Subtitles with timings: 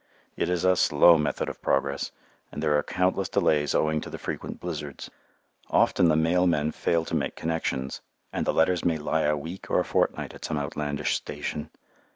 [0.35, 2.11] It is a slow method of progress,
[2.51, 5.11] and there are countless delays owing to the frequent blizzards.
[5.69, 8.01] Often the mail men fail to make connections,
[8.33, 11.69] and the letters may lie a week or a fortnight at some outlandish station.